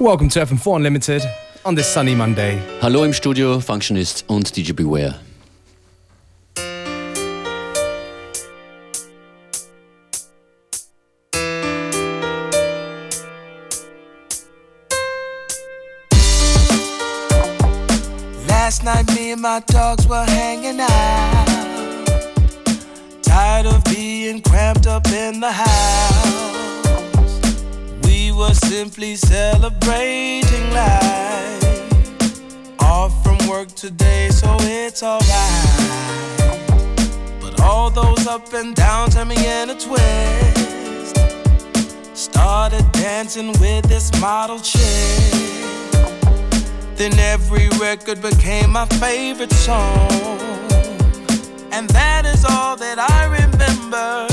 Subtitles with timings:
[0.00, 1.22] Welcome to FM4 Unlimited
[1.62, 2.58] on this sunny Monday.
[2.80, 5.20] Hallo im Studio, Functionist und DJ Beware.
[18.48, 21.46] Last night, me and my dogs were hanging out.
[23.20, 26.69] Tired of being cramped up in the house.
[28.50, 32.02] Were simply celebrating life.
[32.80, 36.58] Off from work today, so it's alright.
[37.40, 41.16] But all those up and downs had me in a twist.
[42.12, 44.82] Started dancing with this model chick.
[46.96, 50.10] Then every record became my favorite song.
[51.70, 54.29] And that is all that I remember.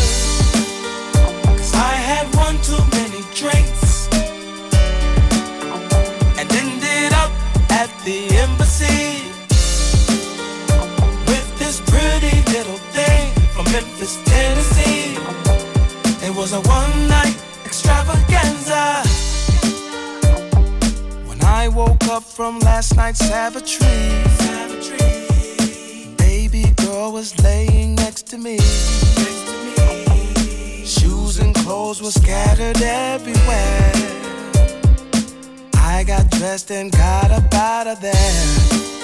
[13.77, 15.13] Memphis, Tennessee.
[16.25, 19.03] It was a one night extravaganza.
[21.27, 23.85] When I woke up from last night's savagery,
[26.17, 28.57] baby girl was laying next to me.
[30.83, 33.91] Shoes and clothes were scattered everywhere.
[35.75, 38.96] I got dressed and got up out of there.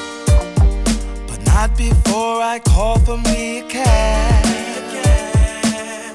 [1.53, 4.45] Not before I called for me a cab.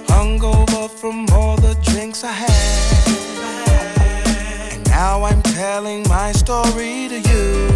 [0.08, 2.50] Hungover from all the drinks I had.
[4.72, 7.68] And now I'm telling my story to you.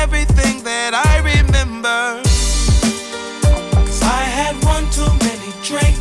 [0.00, 2.22] Everything that I remember.
[3.84, 5.99] Cause I had one too many drinks.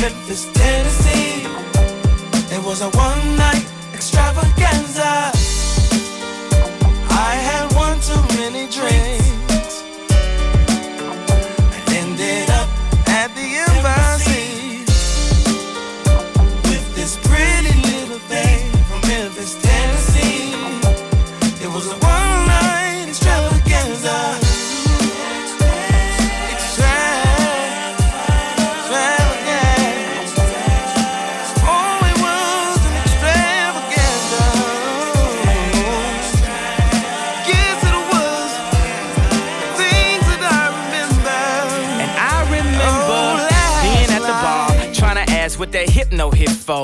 [0.00, 1.44] Memphis, Tennessee.
[2.54, 5.29] It was a one night extravaganza.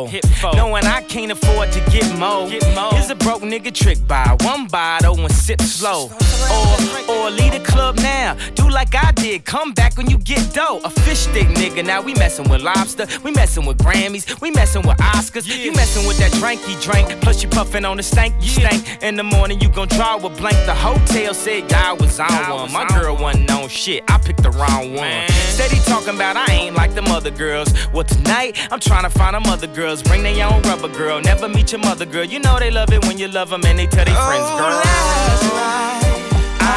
[0.07, 0.55] Hit for.
[0.55, 2.49] Knowing I can't afford to get more.
[2.49, 6.11] Here's a broke nigga trick by one bottle and sip slow.
[6.51, 8.37] Or, or leave the club now.
[8.55, 10.81] Do like I did, come back when you get dough.
[10.85, 13.07] A fish stick nigga, now we messing with lobster.
[13.23, 15.47] We messing with Grammys, we messing with Oscars.
[15.47, 19.03] You messing with that drink he drank, plus you puffing on the stank you stank.
[19.03, 20.57] In the morning you gon' draw a blank.
[20.67, 22.73] The hotel said y'all was on one.
[22.73, 25.29] My girl wasn't on shit, I picked the wrong one.
[25.29, 27.73] Steady talking about I ain't like them other girls.
[27.93, 30.03] Well, tonight I'm trying to find them other girls.
[30.03, 31.21] Bring their own rubber girl.
[31.21, 32.25] Never meet your mother girl.
[32.25, 34.49] You know they love it when you love them and they tell their oh, friends,
[34.49, 34.77] Oh, girl.
[34.89, 36.17] last night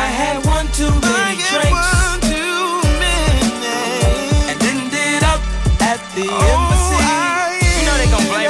[0.02, 1.88] I had one too many drinks.
[4.50, 5.42] And ended up
[5.82, 7.80] at the oh, embassy.
[7.80, 8.50] You know they gon' blame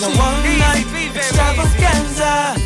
[0.00, 2.56] was a one night extravaganza.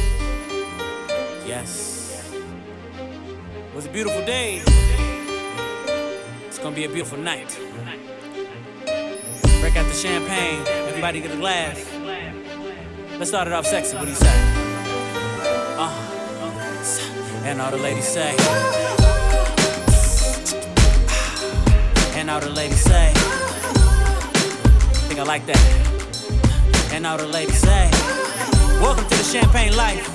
[1.46, 2.22] Yes.
[2.30, 4.62] It was a beautiful day.
[6.46, 7.58] It's gonna be a beautiful night.
[9.60, 10.64] Break out the champagne.
[10.88, 11.84] Everybody get a glass.
[13.18, 13.96] Let's start it off sexy.
[13.96, 14.36] What do you say?
[15.76, 15.90] Uh,
[17.44, 18.36] and all the ladies say.
[22.16, 23.12] And all the ladies say.
[25.08, 26.03] think I like that.
[26.94, 27.90] And all the ladies say.
[28.80, 30.08] Welcome to the champagne life.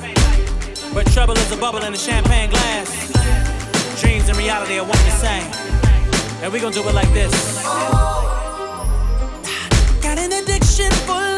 [0.93, 3.11] But trouble is a bubble in a champagne glass.
[3.99, 5.51] Dreams and reality are one and the same.
[6.41, 7.33] And we gonna do it like this.
[10.01, 11.28] Got an addiction for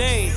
[0.00, 0.29] It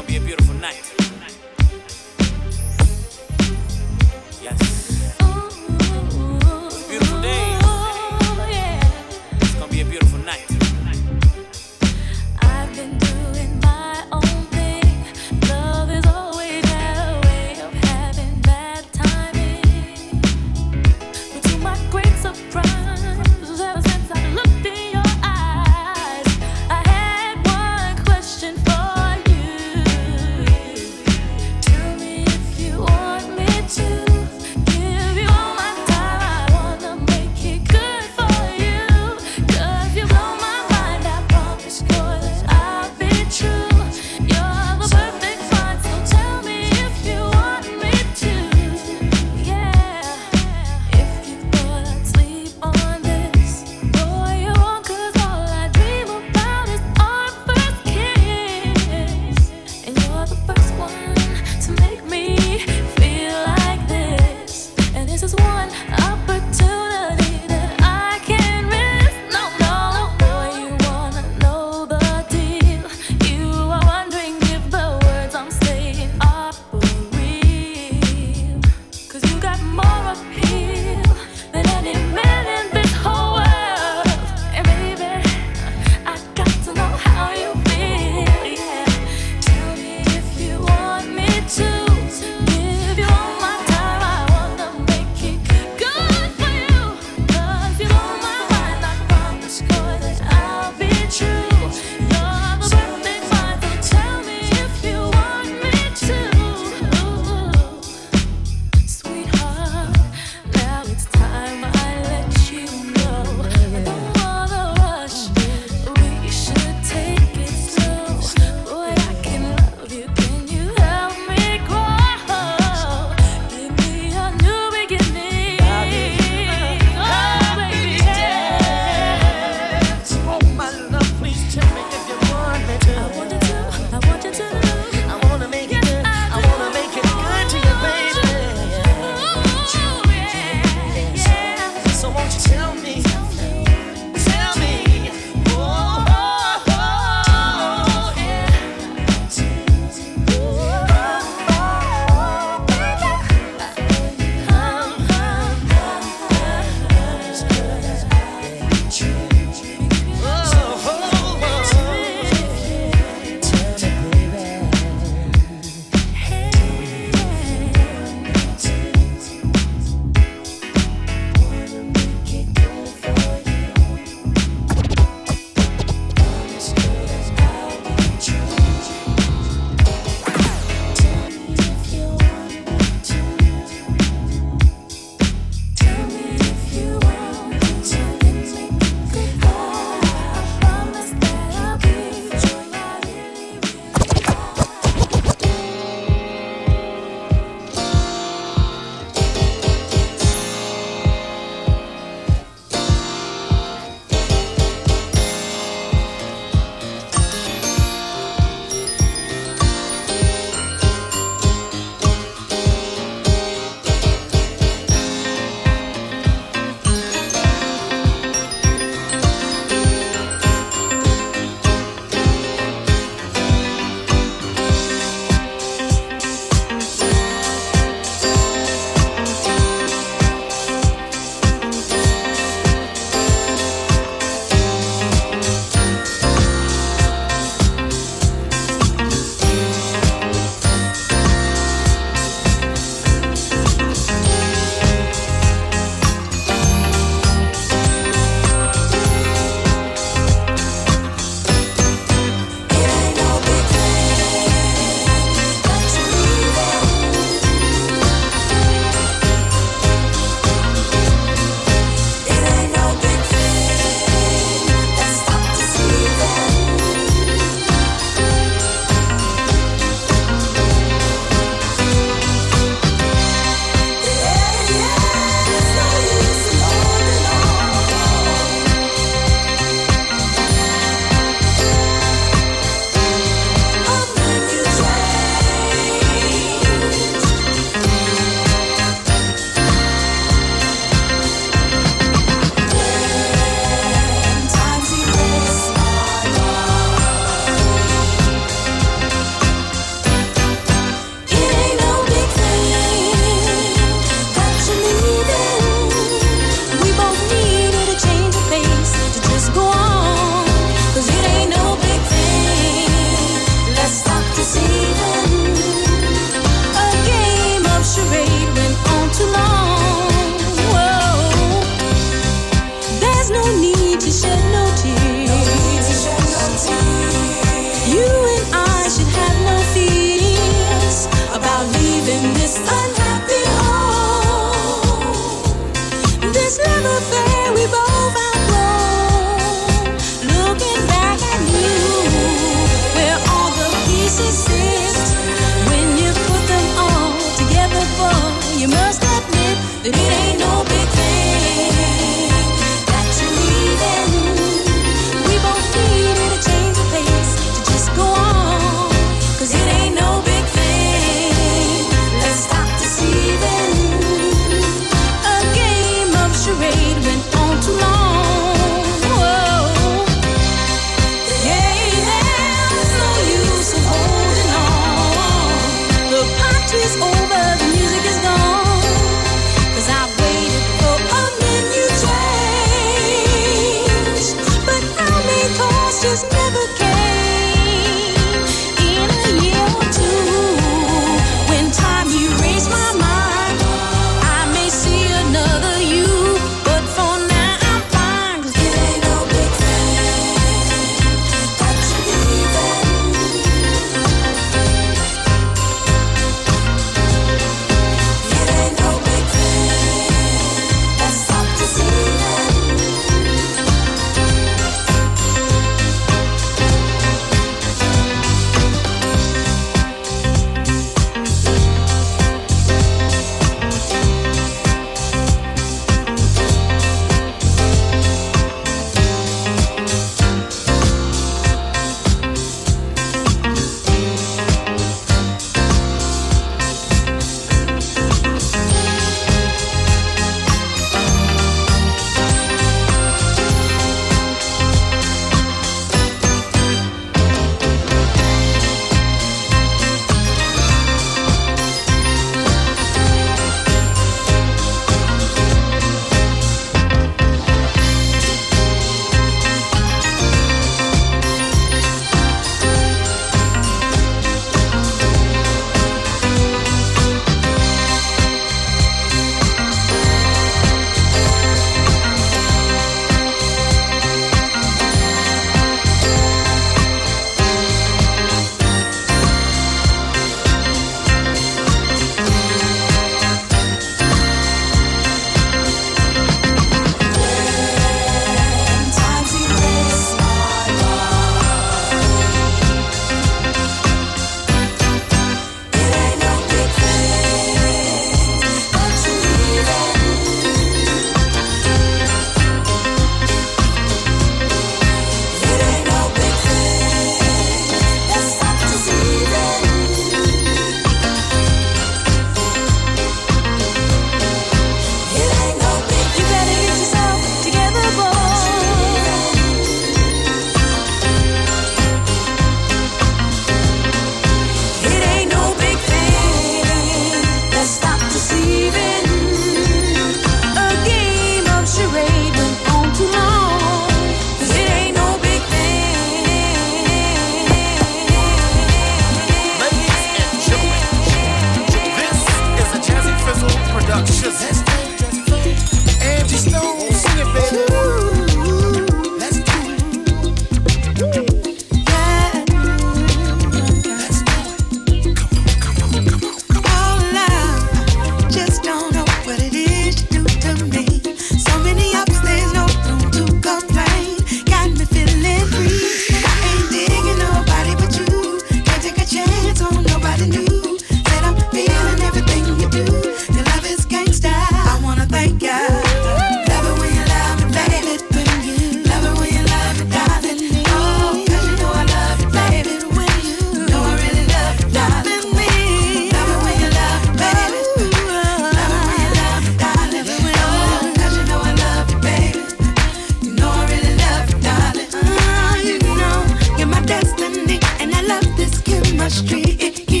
[599.43, 600.00] it, it.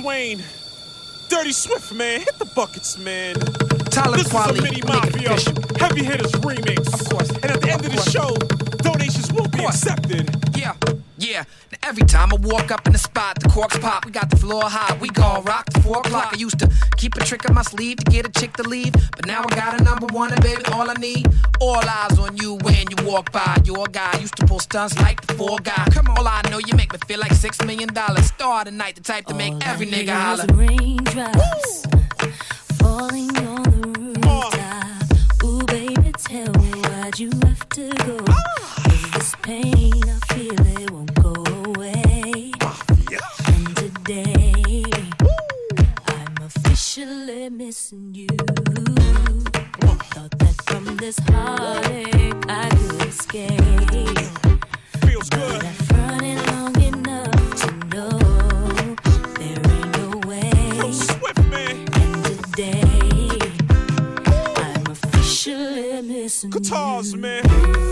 [0.00, 0.60] Name is Bruce
[1.28, 1.28] Wayne.
[1.28, 2.20] Dirty Swift, man.
[2.20, 3.34] Hit the buckets, man.
[3.90, 5.36] Tyler this Quali, is a mini mafia
[5.78, 6.92] heavy hitters remix.
[6.92, 7.30] Of course.
[7.30, 8.34] And at the end of the show,
[8.82, 10.28] donations will be accepted.
[10.56, 10.74] Yeah,
[11.18, 11.44] yeah.
[11.72, 14.04] Now every time I walk up in the spot, the corks pop.
[14.04, 14.96] We got the floor high.
[14.98, 15.15] We gon' rock to
[15.96, 16.32] four o'clock.
[16.32, 18.92] I used to keep a trick up my sleeve to get a chick to leave,
[18.92, 21.26] but now I got a number one, and baby, all I need.
[21.60, 23.56] All eyes on you when you walk by.
[23.64, 25.86] Your guy used to pull stunts like the four guy.
[25.90, 28.26] Come on, all I know you make me feel like six million dollars.
[28.26, 30.46] Star tonight, the type to make every nigga holler.
[30.54, 31.86] Raindrops
[32.80, 35.44] falling on the rooftop.
[35.44, 38.18] Ooh, baby, tell me why'd you have to go?
[38.28, 38.82] Ah.
[38.84, 41.05] 'Cause this pain I feel it won't
[47.06, 48.26] officially missing you.
[50.10, 53.60] Thought that from this heartache I could escape.
[55.04, 55.64] Feels good.
[55.64, 58.18] I've running long enough to know
[59.38, 60.92] there ain't no way.
[60.92, 61.38] Swift.
[61.38, 63.38] And today,
[64.56, 67.20] I'm officially missing Guitars, you.
[67.20, 67.85] man.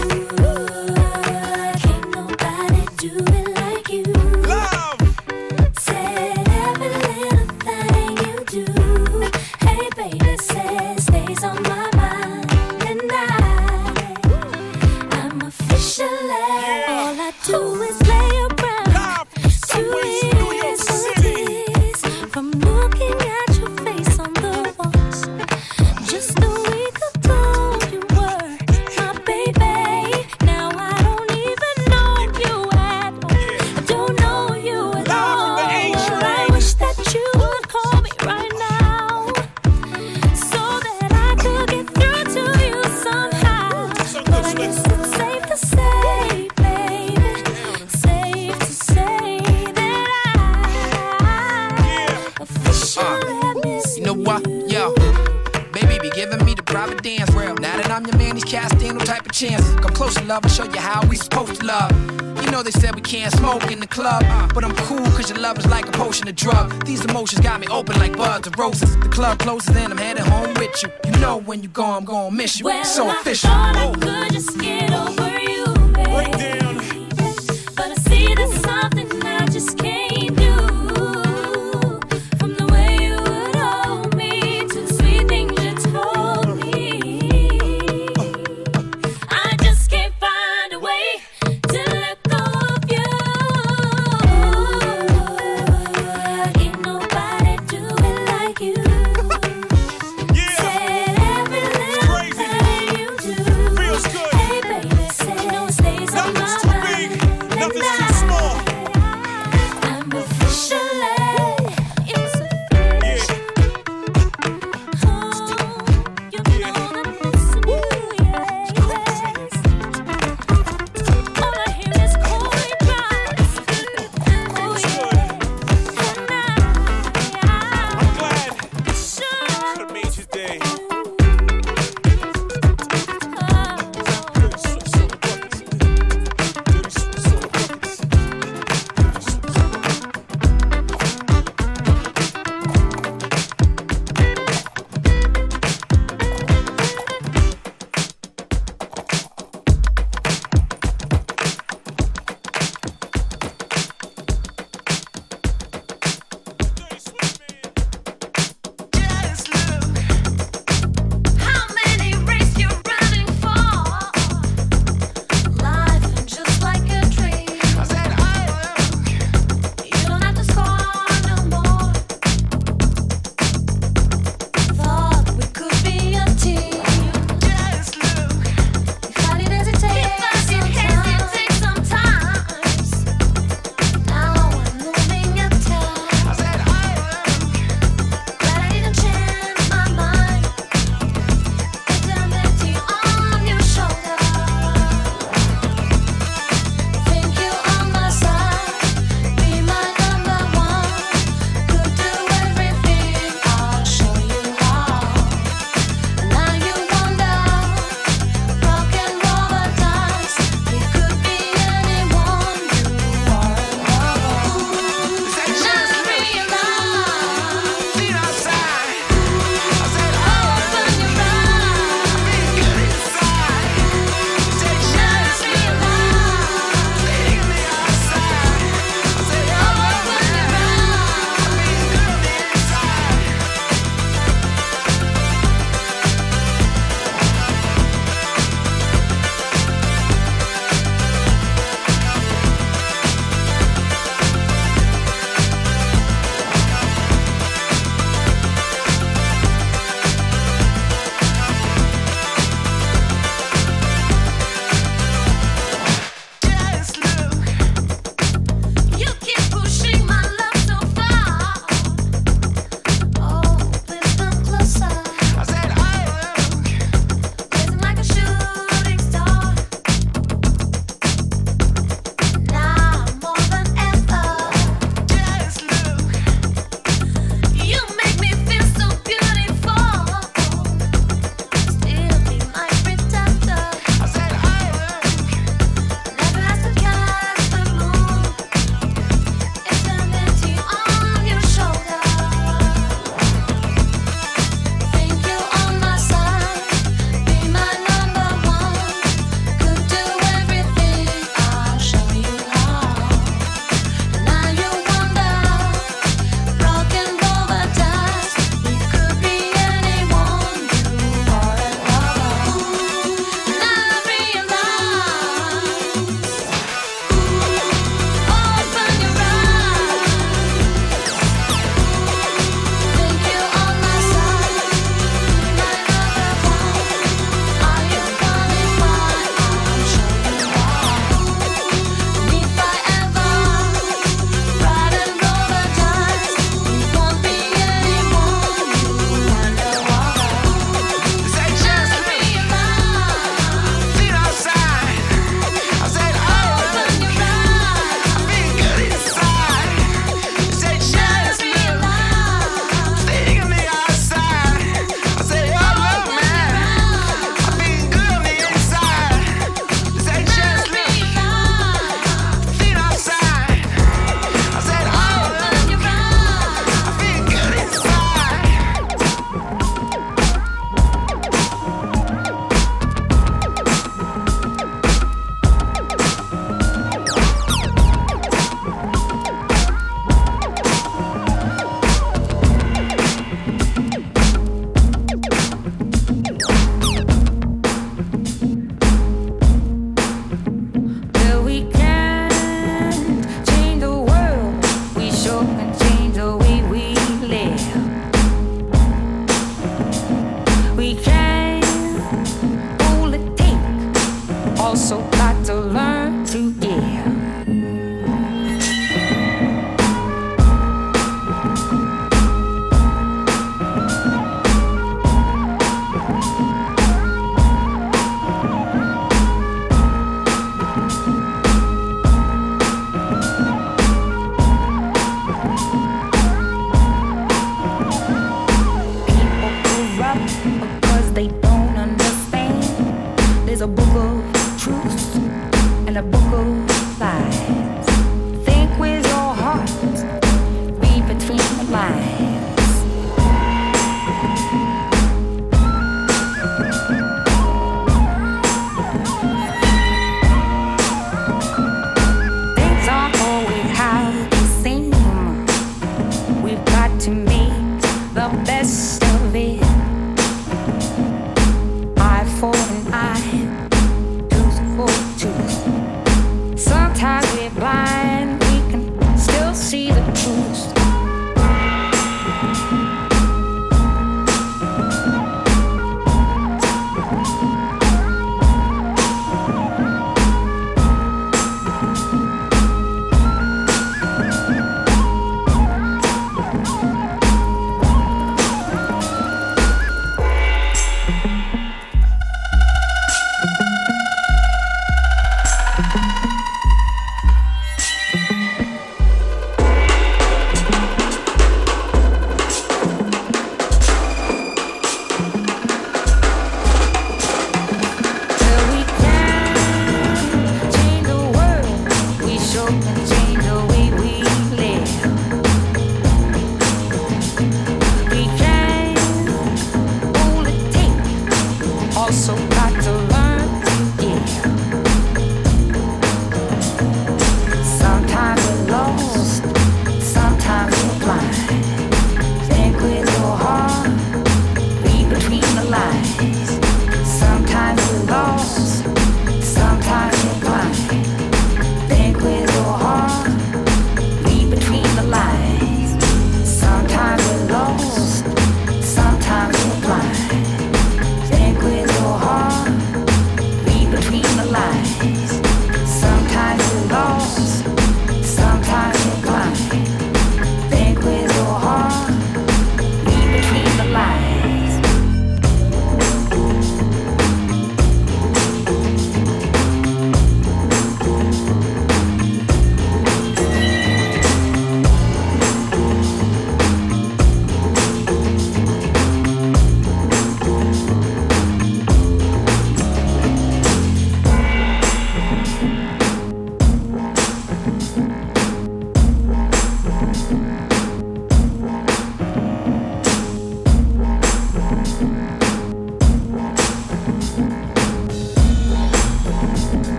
[69.47, 69.67] Roses.
[69.67, 70.89] The club closes and I'm headed home with you.
[71.05, 72.67] You know when you go, I'm gonna miss you.
[72.67, 74.14] Well, so I official.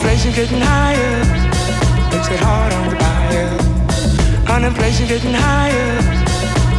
[0.00, 1.18] Inflation getting higher
[2.10, 3.48] makes it hard on the buyer.
[4.48, 5.92] Unemployment getting higher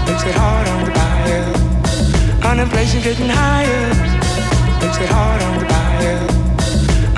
[0.07, 1.45] makes it hard on the buyer.
[2.49, 3.89] Unemployment getting higher
[4.81, 6.17] makes it hard on the buyer.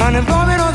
[0.06, 0.73] Unemployment on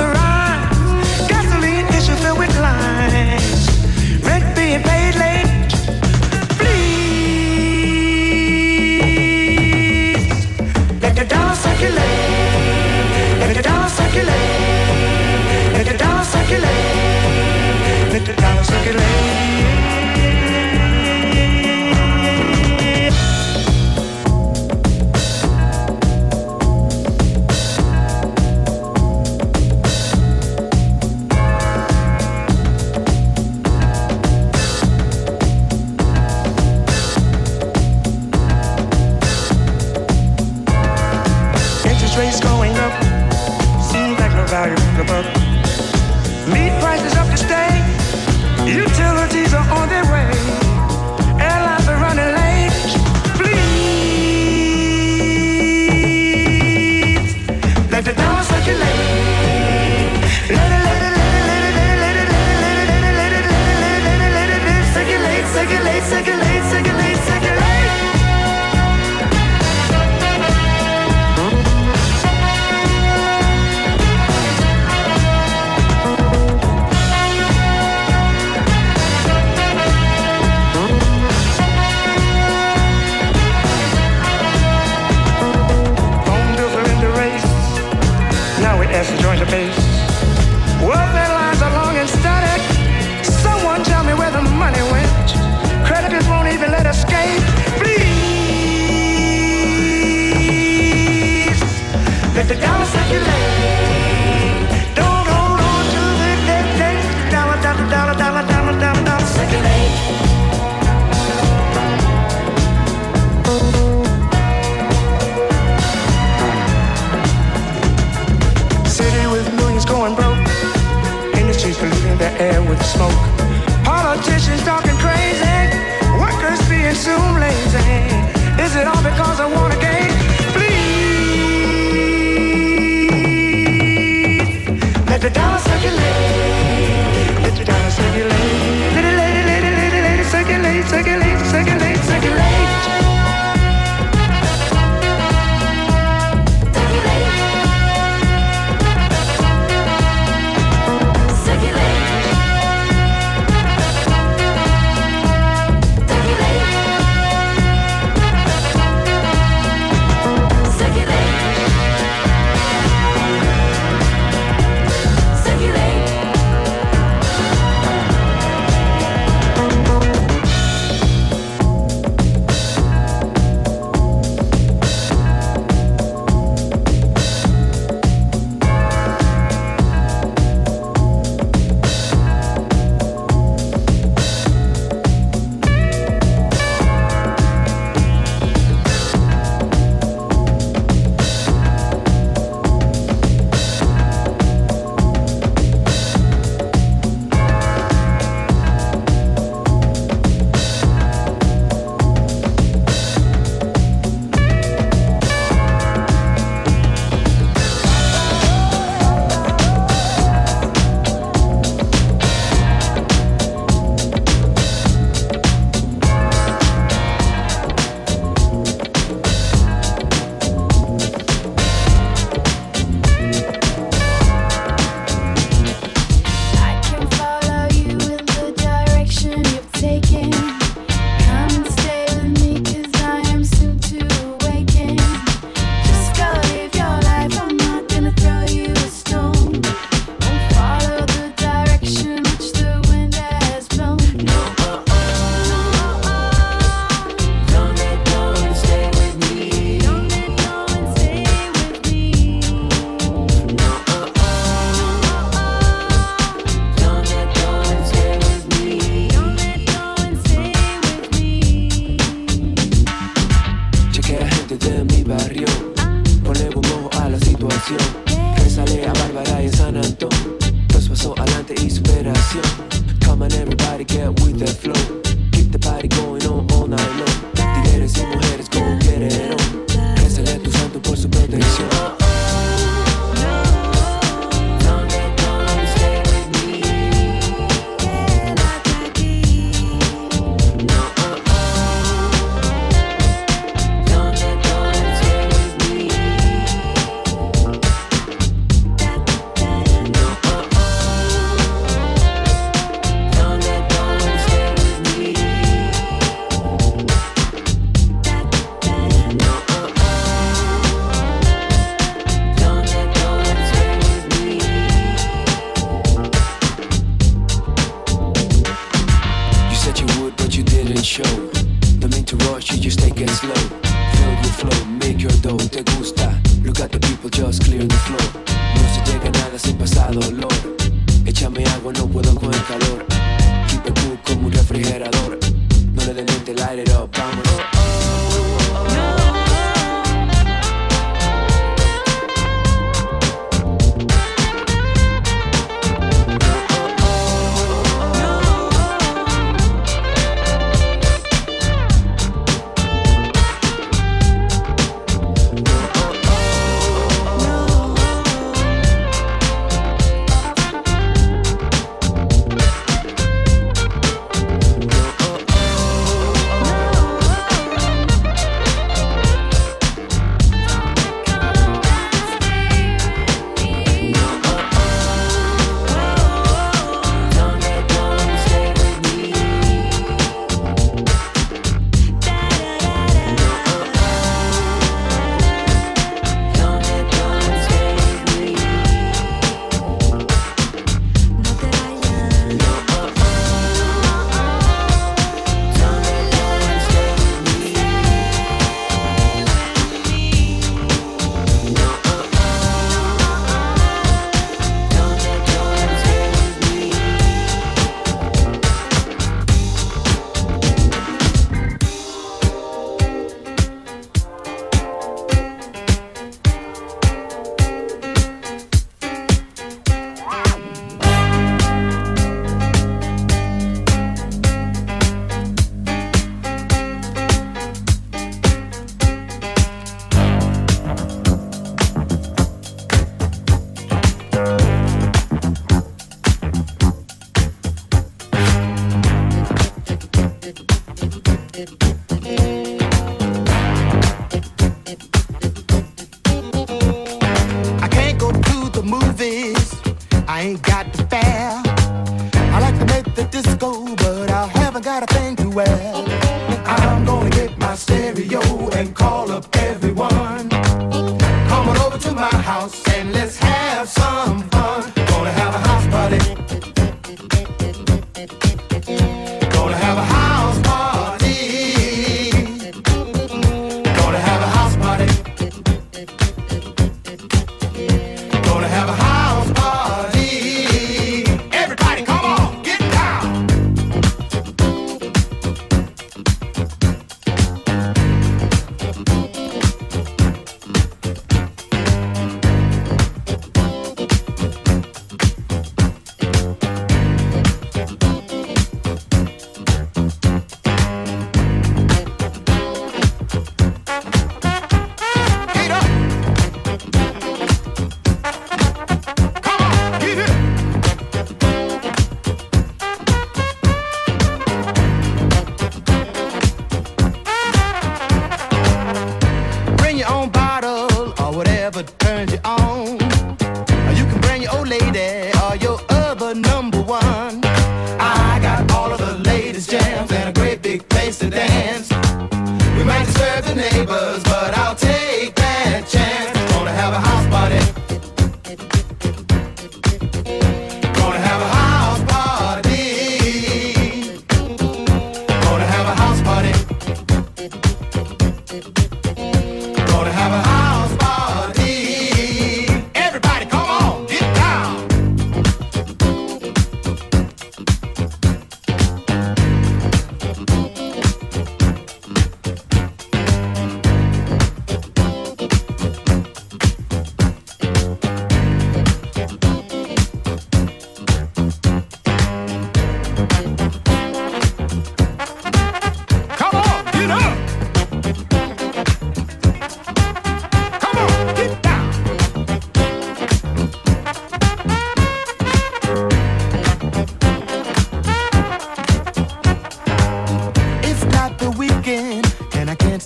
[18.88, 19.27] Macarena.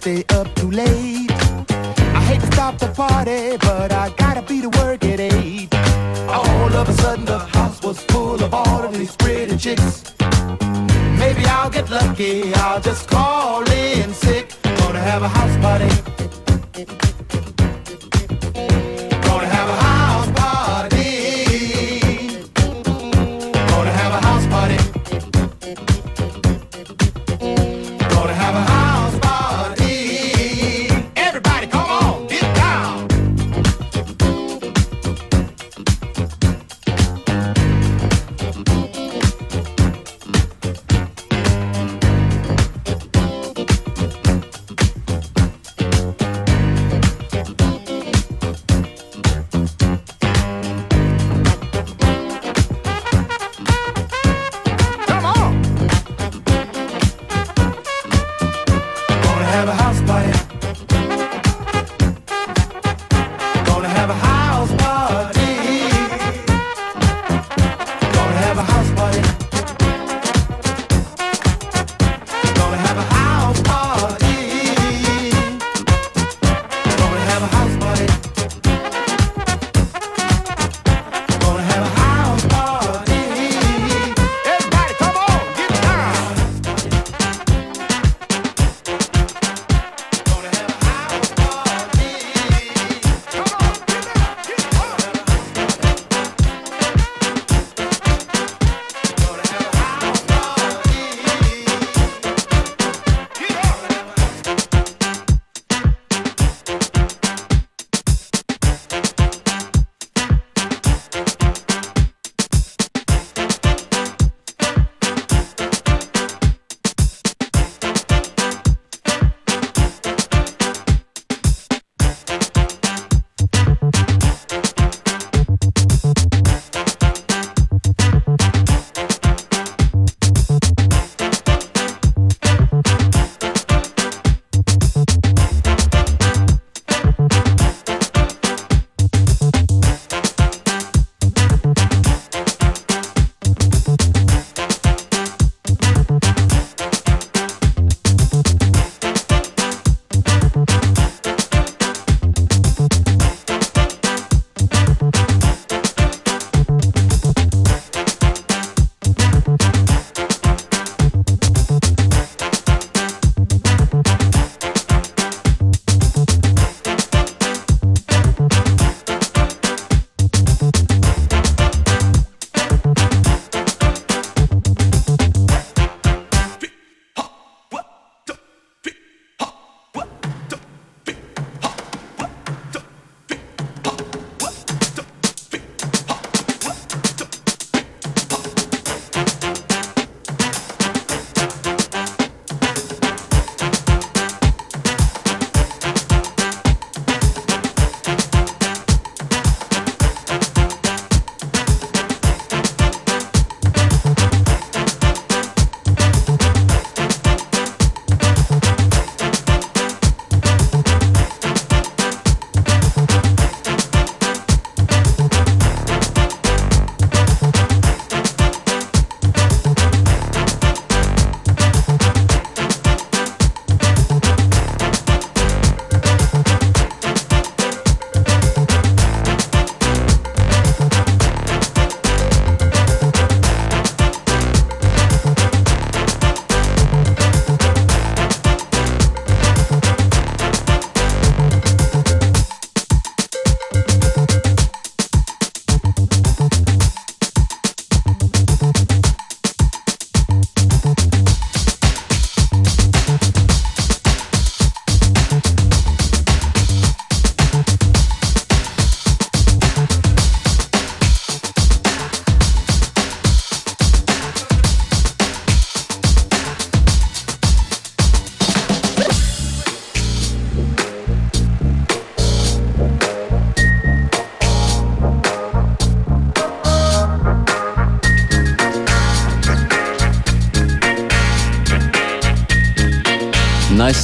[0.02, 1.30] stay up too late.
[2.18, 5.72] I hate to stop the party, but I gotta be to work at eight.
[6.28, 10.02] All of a sudden, the house was full of all of these pretty chicks.
[11.22, 12.52] Maybe I'll get lucky.
[12.54, 14.46] I'll just call in sick.
[14.80, 17.11] Gonna have a house party.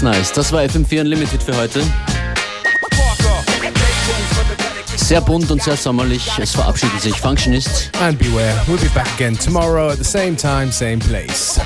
[0.08, 0.32] Nice.
[0.32, 1.82] Das war FM4 Unlimited für heute.
[4.96, 6.30] Sehr bunt und sehr sommerlich.
[6.38, 7.90] Es verabschieden sich Functionist.
[8.00, 11.60] And beware, we'll be back again tomorrow at the same time, same place.